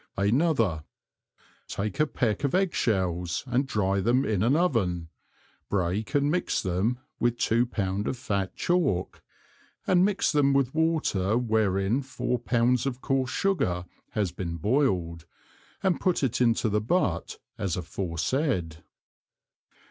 ANOTHER. 0.17 0.83
Take 1.67 1.99
a 1.99 2.07
Peck 2.07 2.43
of 2.43 2.55
Egg 2.55 2.73
shells 2.73 3.43
and 3.45 3.67
dry 3.67 3.99
them 3.99 4.25
in 4.25 4.41
an 4.41 4.55
Oven, 4.55 5.09
break 5.69 6.15
and 6.15 6.31
mix 6.31 6.59
them 6.63 6.97
with 7.19 7.37
two 7.37 7.67
Pound 7.67 8.07
of 8.07 8.17
fat 8.17 8.55
Chalk, 8.55 9.21
and 9.85 10.03
mix 10.03 10.31
them 10.31 10.53
with 10.53 10.73
water 10.73 11.37
wherein 11.37 12.01
four 12.01 12.39
Pounds 12.39 12.87
of 12.87 12.99
coarse 13.01 13.29
Sugar 13.29 13.85
has 14.13 14.31
been 14.31 14.57
boiled, 14.57 15.27
and 15.83 16.01
put 16.01 16.23
it 16.23 16.41
into 16.41 16.67
the 16.67 16.81
Butt 16.81 17.37
as 17.59 17.77
aforesaid. 17.77 18.77